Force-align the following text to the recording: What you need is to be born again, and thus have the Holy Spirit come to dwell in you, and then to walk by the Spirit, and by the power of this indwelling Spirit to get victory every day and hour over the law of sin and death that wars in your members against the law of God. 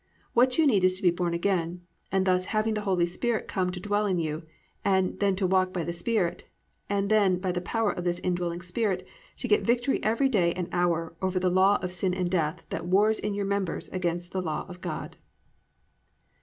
What 0.33 0.57
you 0.57 0.65
need 0.65 0.83
is 0.83 0.95
to 0.97 1.03
be 1.03 1.11
born 1.11 1.35
again, 1.35 1.81
and 2.11 2.25
thus 2.25 2.45
have 2.45 2.65
the 2.73 2.81
Holy 2.81 3.05
Spirit 3.05 3.47
come 3.47 3.71
to 3.71 3.79
dwell 3.79 4.07
in 4.07 4.17
you, 4.17 4.41
and 4.83 5.19
then 5.19 5.35
to 5.35 5.45
walk 5.45 5.71
by 5.71 5.83
the 5.83 5.93
Spirit, 5.93 6.43
and 6.89 7.07
by 7.39 7.51
the 7.51 7.61
power 7.61 7.91
of 7.91 8.03
this 8.03 8.17
indwelling 8.23 8.61
Spirit 8.61 9.07
to 9.37 9.47
get 9.47 9.61
victory 9.61 10.01
every 10.03 10.27
day 10.27 10.53
and 10.53 10.67
hour 10.71 11.15
over 11.21 11.39
the 11.39 11.51
law 11.51 11.77
of 11.83 11.93
sin 11.93 12.15
and 12.15 12.31
death 12.31 12.65
that 12.71 12.87
wars 12.87 13.19
in 13.19 13.35
your 13.35 13.45
members 13.45 13.89
against 13.89 14.31
the 14.31 14.41
law 14.41 14.65
of 14.67 14.81
God. 14.81 15.17